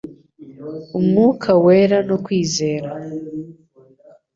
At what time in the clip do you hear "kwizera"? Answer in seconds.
2.25-2.89